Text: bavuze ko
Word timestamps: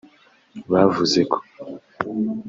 bavuze 0.71 1.21
ko 1.31 1.37